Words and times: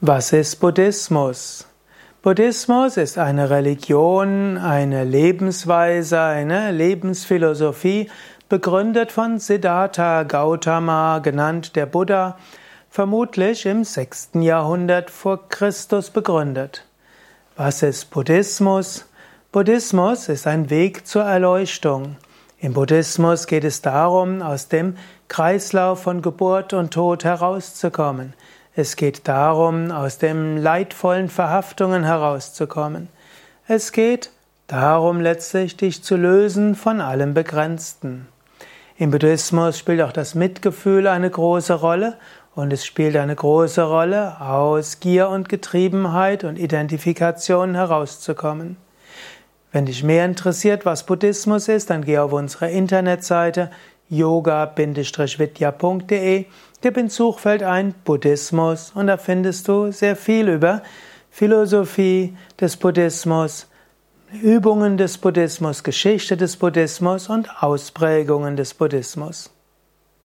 Was 0.00 0.32
ist 0.32 0.60
Buddhismus? 0.60 1.66
Buddhismus 2.22 2.96
ist 2.96 3.18
eine 3.18 3.50
Religion, 3.50 4.56
eine 4.56 5.02
Lebensweise, 5.02 6.20
eine 6.20 6.70
Lebensphilosophie, 6.70 8.08
begründet 8.48 9.10
von 9.10 9.40
Siddhartha 9.40 10.22
Gautama, 10.22 11.18
genannt 11.18 11.74
der 11.74 11.86
Buddha, 11.86 12.38
vermutlich 12.88 13.66
im 13.66 13.82
6. 13.82 14.30
Jahrhundert 14.34 15.10
vor 15.10 15.48
Christus 15.48 16.10
begründet. 16.10 16.84
Was 17.56 17.82
ist 17.82 18.10
Buddhismus? 18.10 19.04
Buddhismus 19.50 20.28
ist 20.28 20.46
ein 20.46 20.70
Weg 20.70 21.08
zur 21.08 21.24
Erleuchtung. 21.24 22.18
Im 22.60 22.72
Buddhismus 22.72 23.48
geht 23.48 23.64
es 23.64 23.82
darum, 23.82 24.42
aus 24.42 24.68
dem 24.68 24.96
Kreislauf 25.26 26.00
von 26.04 26.22
Geburt 26.22 26.72
und 26.72 26.92
Tod 26.94 27.24
herauszukommen. 27.24 28.34
Es 28.80 28.94
geht 28.94 29.26
darum, 29.26 29.90
aus 29.90 30.18
den 30.18 30.56
leidvollen 30.56 31.28
Verhaftungen 31.28 32.04
herauszukommen. 32.04 33.08
Es 33.66 33.90
geht 33.90 34.30
darum, 34.68 35.20
letztlich 35.20 35.76
dich 35.76 36.04
zu 36.04 36.14
lösen 36.14 36.76
von 36.76 37.00
allem 37.00 37.34
Begrenzten. 37.34 38.28
Im 38.96 39.10
Buddhismus 39.10 39.80
spielt 39.80 40.00
auch 40.00 40.12
das 40.12 40.36
Mitgefühl 40.36 41.08
eine 41.08 41.28
große 41.28 41.74
Rolle 41.74 42.18
und 42.54 42.72
es 42.72 42.86
spielt 42.86 43.16
eine 43.16 43.34
große 43.34 43.82
Rolle, 43.82 44.40
aus 44.40 45.00
Gier 45.00 45.28
und 45.28 45.48
Getriebenheit 45.48 46.44
und 46.44 46.56
Identifikation 46.56 47.74
herauszukommen. 47.74 48.76
Wenn 49.72 49.86
dich 49.86 50.04
mehr 50.04 50.24
interessiert, 50.24 50.86
was 50.86 51.04
Buddhismus 51.04 51.66
ist, 51.66 51.90
dann 51.90 52.04
geh 52.04 52.18
auf 52.18 52.32
unsere 52.32 52.70
Internetseite 52.70 53.72
yoga-vidya.de, 54.10 56.46
gib 56.80 56.96
ins 56.96 57.16
Suchfeld 57.16 57.62
ein 57.62 57.94
Buddhismus 58.04 58.92
und 58.94 59.08
da 59.08 59.16
findest 59.16 59.66
du 59.68 59.92
sehr 59.92 60.16
viel 60.16 60.48
über 60.48 60.82
Philosophie 61.30 62.36
des 62.60 62.76
Buddhismus, 62.76 63.66
Übungen 64.42 64.96
des 64.96 65.18
Buddhismus, 65.18 65.82
Geschichte 65.82 66.36
des 66.36 66.56
Buddhismus 66.56 67.28
und 67.28 67.48
Ausprägungen 67.62 68.56
des 68.56 68.74
Buddhismus. 68.74 69.50